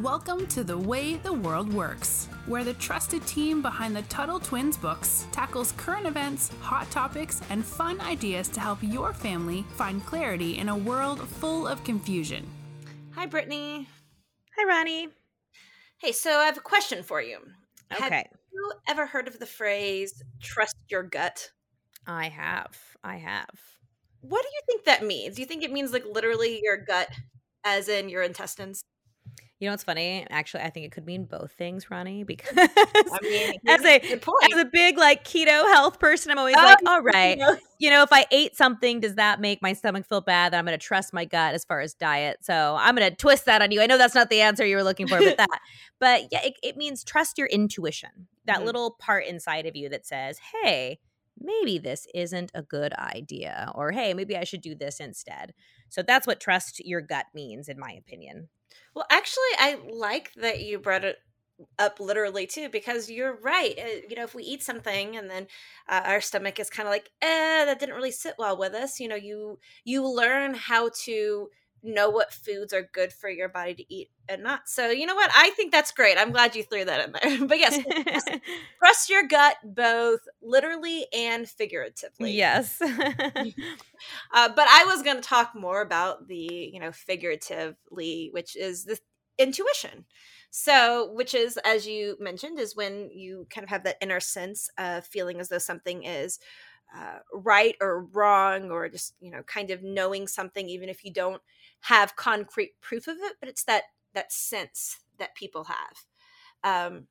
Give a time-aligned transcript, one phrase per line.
[0.00, 4.78] Welcome to The Way the World Works, where the trusted team behind the Tuttle Twins
[4.78, 10.56] books tackles current events, hot topics, and fun ideas to help your family find clarity
[10.56, 12.46] in a world full of confusion.
[13.14, 13.86] Hi, Brittany.
[14.56, 15.08] Hi, Ronnie.
[15.98, 17.36] Hey, so I have a question for you.
[17.92, 18.02] Okay.
[18.02, 18.30] Have Okay.
[18.50, 21.50] you ever heard of the phrase trust your gut?
[22.06, 22.78] I have.
[23.04, 23.60] I have.
[24.22, 25.36] What do you think that means?
[25.36, 27.10] Do you think it means like literally your gut,
[27.62, 28.82] as in your intestines?
[29.62, 30.26] You know what's funny?
[30.28, 34.00] Actually, I think it could mean both things, Ronnie, because I mean, as a
[34.42, 37.56] as a big like keto health person, I'm always Oh, like, all right, you know,
[37.78, 40.52] you know, if I ate something, does that make my stomach feel bad?
[40.52, 42.38] That I'm going to trust my gut as far as diet.
[42.42, 43.80] So I'm going to twist that on you.
[43.80, 45.60] I know that's not the answer you were looking for, but that,
[46.00, 48.64] but yeah, it, it means trust your intuition, that Mhm.
[48.64, 50.98] little part inside of you that says, hey,
[51.44, 55.54] maybe this isn't a good idea, or hey, maybe I should do this instead.
[55.88, 58.48] So that's what trust your gut means, in my opinion.
[58.94, 61.18] Well, actually, I like that you brought it
[61.78, 63.76] up literally too, because you're right.
[64.08, 65.46] You know, if we eat something and then
[65.88, 68.98] uh, our stomach is kind of like, eh, that didn't really sit well with us.
[69.00, 71.50] You know, you you learn how to
[71.82, 74.68] know what foods are good for your body to eat and not.
[74.68, 75.30] So, you know what?
[75.34, 76.16] I think that's great.
[76.16, 77.46] I'm glad you threw that in there.
[77.46, 77.78] but yes,
[78.78, 82.32] trust, your gut both literally and figuratively.
[82.32, 82.80] yes.
[84.34, 88.84] Uh, but I was going to talk more about the, you know, figuratively, which is
[88.84, 88.98] the
[89.38, 90.06] intuition.
[90.50, 94.68] So, which is, as you mentioned, is when you kind of have that inner sense
[94.76, 96.40] of feeling as though something is
[96.94, 101.12] uh, right or wrong, or just, you know, kind of knowing something, even if you
[101.12, 101.40] don't
[101.82, 106.04] have concrete proof of it, but it's that that sense that people have.
[106.64, 107.06] Um,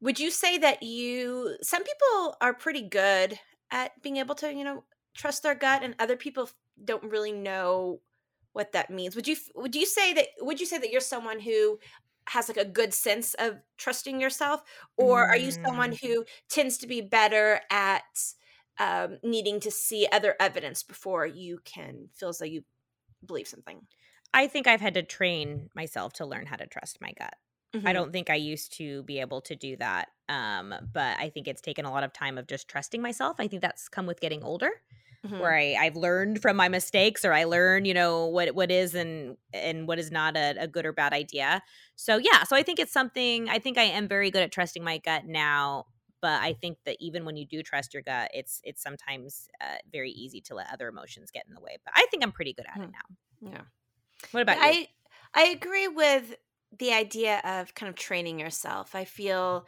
[0.00, 3.38] would you say that you, some people are pretty good
[3.70, 6.50] at being able to, you know, trust their gut and other people
[6.84, 8.00] don't really know
[8.52, 9.14] what that means?
[9.16, 11.78] Would you would you say that would you say that you're someone who
[12.28, 14.62] has like a good sense of trusting yourself?
[14.96, 18.02] Or are you someone who tends to be better at
[18.78, 22.64] um, needing to see other evidence before you can feel as though you
[23.26, 23.86] believe something
[24.34, 27.34] I think I've had to train myself to learn how to trust my gut.
[27.84, 27.92] I Mhm.
[27.92, 30.08] don't think I used to be able to do that.
[30.28, 33.36] Um, but I think it's taken a lot of time of just trusting myself.
[33.38, 34.70] I think that's come with getting older,
[35.24, 35.38] Mhm.
[35.38, 38.94] where I, I've learned from my mistakes or I learn, you know, what what is
[38.94, 41.62] and and what is not a, a good or bad idea.
[41.96, 44.84] So yeah, so I think it's something I think I am very good at trusting
[44.84, 45.86] my gut now.
[46.22, 49.78] But I think that even when you do trust your gut, it's it's sometimes uh,
[49.92, 51.78] very easy to let other emotions get in the way.
[51.84, 52.94] But I think I'm pretty good at it Mhm.
[52.94, 53.16] now.
[53.40, 53.64] yeah
[54.32, 54.74] What about you?
[54.74, 54.88] I
[55.34, 56.34] I agree with
[56.78, 58.94] the idea of kind of training yourself.
[58.94, 59.66] I feel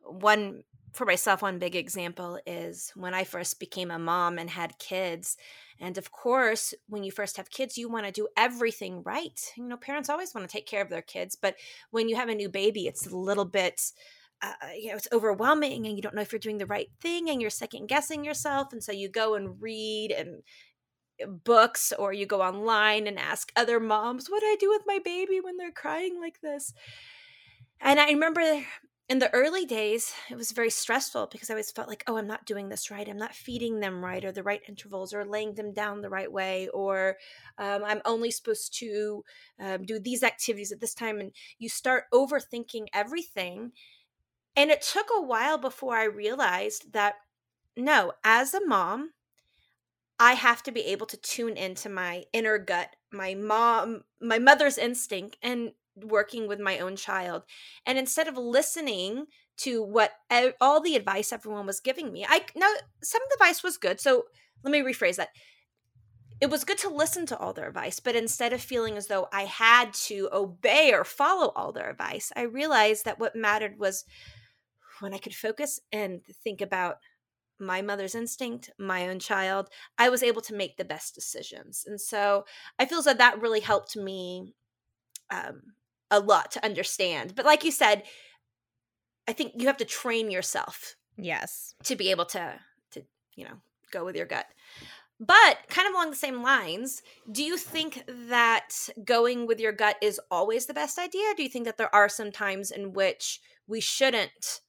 [0.00, 4.78] one for myself one big example is when I first became a mom and had
[4.78, 5.36] kids.
[5.80, 9.40] And of course, when you first have kids, you want to do everything right.
[9.56, 11.56] You know, parents always want to take care of their kids, but
[11.90, 13.92] when you have a new baby, it's a little bit
[14.42, 17.30] uh, you know, it's overwhelming and you don't know if you're doing the right thing
[17.30, 18.72] and you're second guessing yourself.
[18.72, 20.42] And so you go and read and
[21.44, 24.98] books or you go online and ask other moms, what do I do with my
[25.04, 26.74] baby when they're crying like this?
[27.80, 28.62] And I remember
[29.08, 32.26] in the early days, it was very stressful because I always felt like, oh, I'm
[32.26, 33.08] not doing this right.
[33.08, 36.30] I'm not feeding them right or the right intervals or laying them down the right
[36.30, 36.68] way.
[36.74, 37.16] Or
[37.56, 39.22] um, I'm only supposed to
[39.60, 41.20] um, do these activities at this time.
[41.20, 43.72] And you start overthinking everything.
[44.56, 47.16] And it took a while before I realized that
[47.76, 49.10] no, as a mom,
[50.18, 54.78] I have to be able to tune into my inner gut, my mom, my mother's
[54.78, 57.42] instinct, and working with my own child.
[57.84, 59.26] And instead of listening
[59.58, 60.12] to what
[60.58, 64.00] all the advice everyone was giving me, I know some of the advice was good.
[64.00, 64.24] So
[64.64, 65.28] let me rephrase that.
[66.40, 69.28] It was good to listen to all their advice, but instead of feeling as though
[69.32, 74.04] I had to obey or follow all their advice, I realized that what mattered was
[75.00, 76.96] when I could focus and think about
[77.58, 79.68] my mother's instinct, my own child,
[79.98, 81.84] I was able to make the best decisions.
[81.86, 82.44] And so
[82.78, 84.54] I feel as though that really helped me
[85.30, 85.62] um,
[86.10, 87.34] a lot to understand.
[87.34, 88.02] But like you said,
[89.28, 91.74] I think you have to train yourself yes.
[91.84, 92.54] to be able to
[92.92, 93.02] to
[93.34, 93.56] you know
[93.90, 94.46] go with your gut.
[95.18, 99.96] But kind of along the same lines, do you think that going with your gut
[100.02, 101.32] is always the best idea?
[101.34, 104.60] do you think that there are some times in which we shouldn't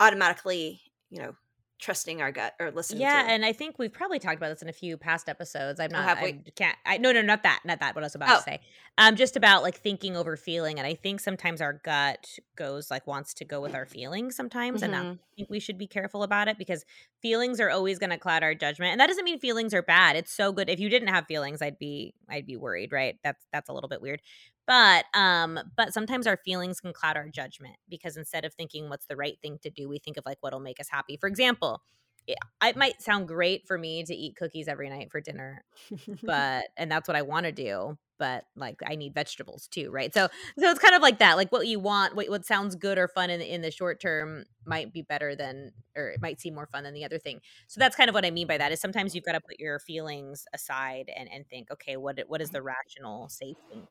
[0.00, 0.80] automatically,
[1.10, 1.34] you know,
[1.80, 3.28] trusting our gut or listening Yeah, to?
[3.28, 5.80] and I think we've probably talked about this in a few past episodes.
[5.80, 6.04] I'm Oh, not.
[6.04, 6.78] have I can't.
[6.86, 7.60] I no, no, not that.
[7.64, 7.94] Not that.
[7.94, 8.36] What I was about Oh.
[8.38, 8.60] to say.
[8.96, 13.06] Um, just about like thinking over feeling, and I think sometimes our gut goes like
[13.06, 15.18] wants to go with our feelings sometimes, and that, Mhm.
[15.18, 16.84] I think we should be careful about it because
[17.20, 20.14] feelings are always going to cloud our judgment, and that doesn't mean feelings are bad.
[20.16, 20.70] It's so good.
[20.70, 23.18] If you didn't have feelings, I'd be I'd be worried, right?
[23.24, 24.22] That's that's a little bit weird.
[24.66, 29.06] But um but sometimes our feelings can cloud our judgment because instead of thinking what's
[29.06, 31.16] the right thing to do we think of like what'll make us happy.
[31.16, 31.82] For example
[32.26, 35.62] it, it might sound great for me to eat cookies every night for dinner
[36.22, 40.12] but and that's what i want to do but like I need vegetables too, right?
[40.12, 40.28] So
[40.58, 41.36] so it's kind of like that.
[41.36, 44.44] Like what you want, what, what sounds good or fun in in the short term
[44.66, 47.40] might be better than or it might seem more fun than the other thing.
[47.66, 49.58] So that's kind of what I mean by that is sometimes you've got to put
[49.58, 53.86] your feelings aside and and think, okay, what what is the rational safe thing?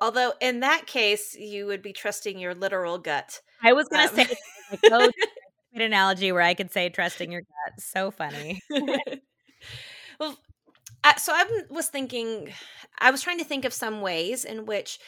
[0.00, 3.40] Although in that case, you would be trusting your literal gut.
[3.62, 4.26] I was going to um.
[4.28, 4.36] say
[4.70, 5.10] like, oh,
[5.74, 7.80] an analogy where I could say trusting your gut.
[7.80, 8.60] So funny.
[10.20, 10.36] well,
[11.04, 12.52] uh, so I was thinking,
[12.98, 14.98] I was trying to think of some ways in which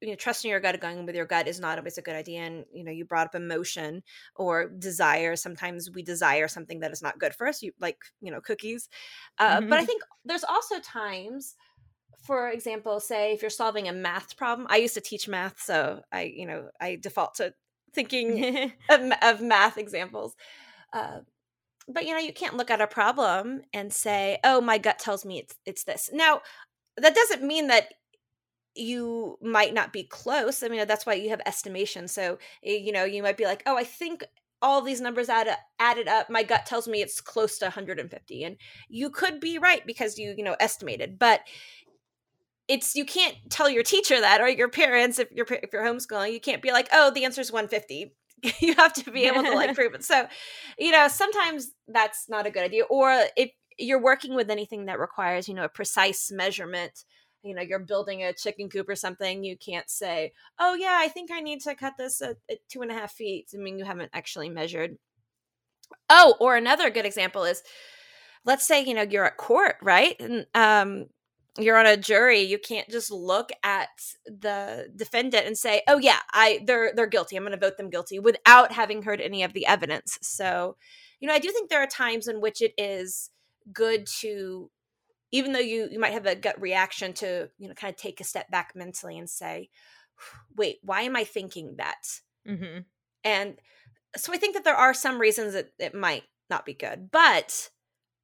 [0.00, 2.40] you know trusting your gut going with your gut is not always a good idea
[2.40, 4.02] and you know you brought up emotion
[4.34, 8.30] or desire sometimes we desire something that is not good for us you like you
[8.30, 8.88] know cookies
[9.38, 9.68] uh, mm-hmm.
[9.68, 9.86] but i mm-hmm.
[9.86, 11.54] think there's also times
[12.22, 16.00] for example say if you're solving a math problem i used to teach math so
[16.12, 17.52] i you know i default to
[17.92, 20.34] thinking of, of, math examples
[20.92, 21.18] uh,
[21.92, 25.24] but you know you can't look at a problem and say oh my gut tells
[25.24, 26.10] me it's it's this.
[26.12, 26.40] Now
[26.96, 27.88] that doesn't mean that
[28.74, 33.04] you might not be close i mean that's why you have estimation so you know
[33.04, 34.24] you might be like oh i think
[34.62, 35.48] all these numbers add,
[35.78, 38.56] added up my gut tells me it's close to 150 and
[38.88, 41.40] you could be right because you you know estimated but
[42.68, 46.32] it's you can't tell your teacher that or your parents if you're if you're homeschooling
[46.32, 48.14] you can't be like oh the answer is 150
[48.60, 50.04] you have to be able to like prove it.
[50.04, 50.26] So,
[50.78, 52.84] you know, sometimes that's not a good idea.
[52.84, 57.04] Or if you're working with anything that requires, you know, a precise measurement,
[57.42, 61.08] you know, you're building a chicken coop or something, you can't say, oh, yeah, I
[61.08, 63.50] think I need to cut this at, at two and a half feet.
[63.54, 64.96] I mean, you haven't actually measured.
[66.08, 67.62] Oh, or another good example is
[68.44, 70.16] let's say, you know, you're at court, right?
[70.20, 71.06] And um,
[71.62, 73.88] you're on a jury you can't just look at
[74.26, 77.90] the defendant and say oh yeah i they're they're guilty i'm going to vote them
[77.90, 80.76] guilty without having heard any of the evidence so
[81.20, 83.30] you know i do think there are times in which it is
[83.72, 84.70] good to
[85.32, 88.20] even though you you might have a gut reaction to you know kind of take
[88.20, 89.68] a step back mentally and say
[90.56, 92.80] wait why am i thinking that mm-hmm.
[93.24, 93.56] and
[94.16, 97.70] so i think that there are some reasons that it might not be good but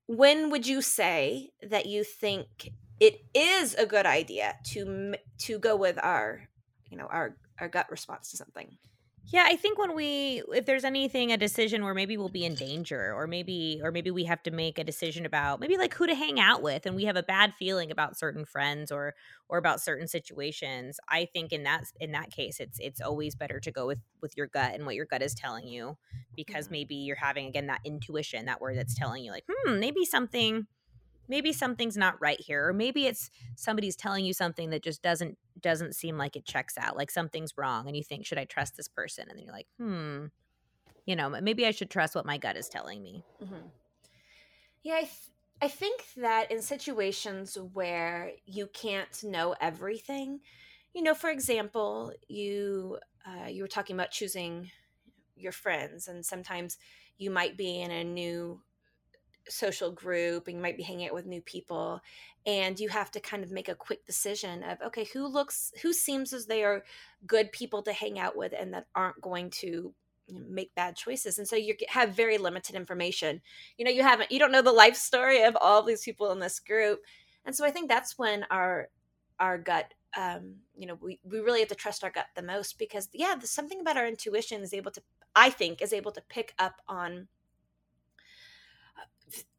[0.07, 2.71] when would you say that you think
[3.01, 6.49] it is a good idea to to go with our
[6.91, 8.79] you know our our gut response to something.
[9.33, 12.55] Yeah i think when we if there's anything a decision where maybe we'll be in
[12.55, 16.07] danger or maybe or maybe we have to make a decision about maybe like who
[16.07, 19.15] to hang out with and we have a bad feeling about certain friends or
[19.49, 23.59] or about certain situations i think in that in that case it's it's always better
[23.59, 25.99] to go with with your gut and what your gut is telling you
[26.37, 30.05] because maybe you're having again that intuition that word that's telling you like hmm maybe
[30.05, 30.69] something
[31.29, 35.37] maybe something's not right here or maybe it's somebody's telling you something that just doesn't
[35.61, 38.77] doesn't seem like it checks out like something's wrong and you think should i trust
[38.77, 40.27] this person and then you're like hmm
[41.05, 43.67] you know maybe i should trust what my gut is telling me mm-hmm.
[44.83, 45.31] yeah I, th-
[45.63, 50.41] I think that in situations where you can't know everything
[50.95, 54.71] you know for example you uh, you were talking about choosing
[55.35, 56.79] your friends and sometimes
[57.19, 58.61] you might be in a new
[59.49, 62.01] social group and you might be hanging out with new people
[62.47, 65.93] and you have to kind of make a quick decision of okay who looks who
[65.93, 66.85] seems as they are
[67.27, 69.93] good people to hang out with and that aren't going to
[70.29, 73.41] make bad choices and so you have very limited information.
[73.79, 76.33] You know you haven't you don't know the life story of all of these people
[76.33, 77.01] in this group
[77.45, 78.89] and so i think that's when our
[79.39, 82.79] our gut um, you know we, we really have to trust our gut the most
[82.79, 85.03] because yeah there's something about our intuition is able to
[85.35, 87.29] i think is able to pick up on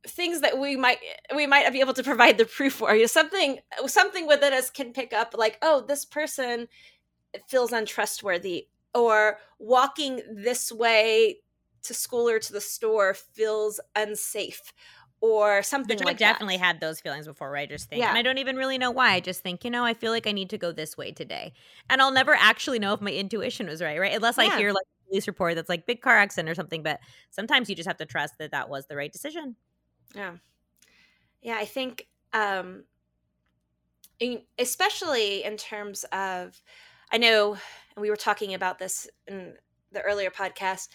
[0.07, 0.99] things that we might
[1.35, 4.93] we might be able to provide the proof for you something something within us can
[4.93, 6.67] pick up like oh this person
[7.47, 11.37] feels untrustworthy or walking this way
[11.83, 14.73] to school or to the store feels unsafe
[15.19, 16.65] or something Which like I definitely that.
[16.65, 18.09] had those feelings before where I just think, yeah.
[18.09, 19.13] and I don't even really know why.
[19.13, 21.53] I just think, you know, I feel like I need to go this way today.
[21.89, 24.13] And I'll never actually know if my intuition was right, right?
[24.13, 24.43] Unless yeah.
[24.43, 26.83] I hear like police report that's like big car accident or something.
[26.83, 26.99] But
[27.29, 29.55] sometimes you just have to trust that that was the right decision.
[30.15, 30.37] Yeah.
[31.41, 32.83] Yeah, I think um
[34.57, 36.61] especially in terms of
[37.11, 37.57] I know
[37.95, 39.53] we were talking about this in
[39.91, 40.89] the earlier podcast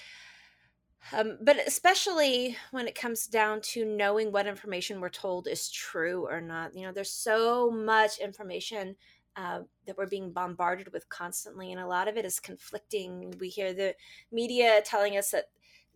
[1.13, 6.27] um, but especially when it comes down to knowing what information we're told is true
[6.29, 8.97] or not you know there's so much information
[9.37, 13.35] uh, that we're being bombarded with constantly and a lot of it is conflicting.
[13.41, 13.95] We hear the
[14.31, 15.47] media telling us that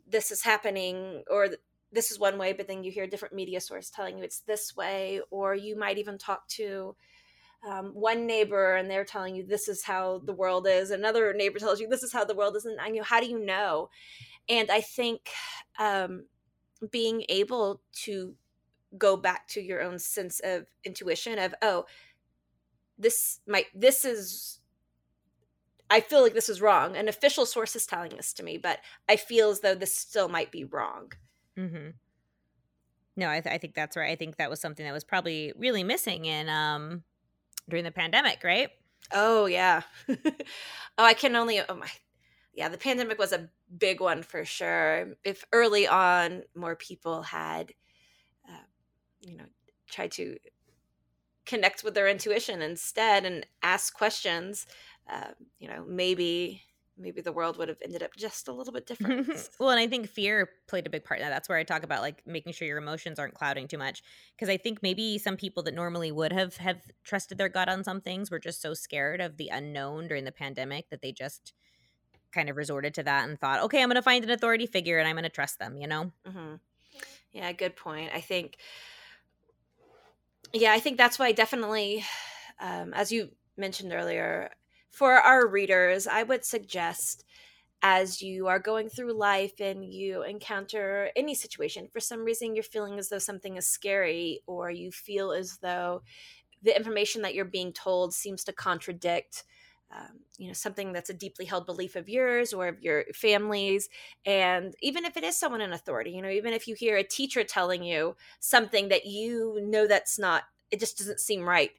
[0.09, 1.49] this is happening or
[1.93, 4.41] this is one way, but then you hear a different media source telling you it's
[4.41, 6.97] this way, or you might even talk to
[7.67, 11.59] um, one neighbor and they're telling you this is how the world is another neighbor
[11.59, 13.89] tells you this is how the world is and you know how do you know?
[14.49, 15.31] And i think
[15.79, 16.27] um,
[16.91, 18.35] being able to
[18.97, 21.85] go back to your own sense of intuition of oh
[22.99, 24.61] this might this is
[25.91, 28.79] i feel like this is wrong an official source is telling this to me but
[29.09, 31.13] i feel as though this still might be wrong
[31.59, 31.91] mm-hmm.
[33.17, 35.53] no I, th- I think that's right i think that was something that was probably
[35.57, 37.03] really missing in um
[37.69, 38.71] during the pandemic, right?
[39.13, 39.83] Oh yeah.
[40.09, 40.15] oh,
[40.99, 41.61] I can only.
[41.69, 41.89] Oh my.
[42.55, 45.15] Yeah, the pandemic was a big one for sure.
[45.25, 47.73] If early on more people had,
[48.49, 48.65] uh,
[49.21, 49.45] you know,
[49.91, 50.37] tried to
[51.47, 54.67] connect with their intuition instead and ask questions,
[55.09, 56.63] uh, you know, maybe
[56.99, 59.29] maybe the world would have ended up just a little bit different.
[59.61, 61.31] well, and I think fear played a big part in that.
[61.31, 64.03] That's where I talk about like making sure your emotions aren't clouding too much.
[64.35, 67.85] Because I think maybe some people that normally would have have trusted their gut on
[67.85, 71.53] some things were just so scared of the unknown during the pandemic that they just
[72.33, 74.99] kind of resorted to that and thought, okay, I'm going to find an authority figure
[74.99, 75.77] and I'm going to trust them.
[75.77, 76.13] You know?
[76.27, 76.55] Mm-hmm.
[77.33, 78.11] Yeah, good point.
[78.15, 78.57] I think.
[80.53, 82.05] Yeah, I think that's why definitely,
[82.61, 84.51] um, as you mentioned earlier,
[84.91, 87.25] for our readers, I would suggest
[87.83, 92.65] as you are going through life and you encounter any situation, for some reason you're
[92.65, 96.03] feeling as though something is scary, or you feel as though
[96.63, 99.45] the information that you're being told seems to contradict.
[99.95, 103.89] Um, you know something that's a deeply held belief of yours or of your family's
[104.25, 107.05] and even if it is someone in authority you know even if you hear a
[107.05, 111.71] teacher telling you something that you know that's not it just doesn't seem right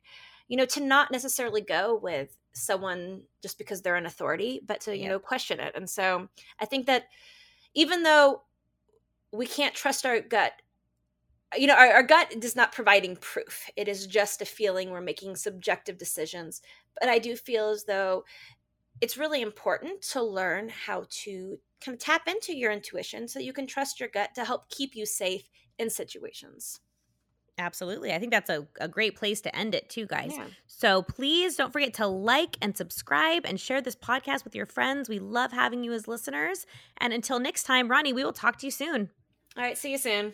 [0.47, 4.95] you know to not necessarily go with someone just because they're an authority, but to,
[4.95, 5.09] you yeah.
[5.09, 5.73] know, question it.
[5.75, 6.27] And so
[6.59, 7.05] I think that
[7.73, 8.41] even though
[9.31, 10.53] we can't trust our gut,
[11.55, 13.69] you know, our, our gut is not providing proof.
[13.75, 16.61] It is just a feeling we're making subjective decisions.
[16.99, 18.25] But I do feel as though
[18.99, 23.53] it's really important to learn how to kind of tap into your intuition so you
[23.53, 25.43] can trust your gut to help keep you safe
[25.77, 26.79] in situations.
[27.59, 28.13] Absolutely.
[28.13, 30.33] I think that's a, a great place to end it, too, guys.
[30.35, 30.45] Yeah.
[30.67, 35.09] So please don't forget to like and subscribe and share this podcast with your friends.
[35.09, 36.67] We love having you as listeners.
[36.97, 39.09] And until next time, Ronnie, we will talk to you soon.
[39.55, 39.77] All right.
[39.77, 40.33] See you soon.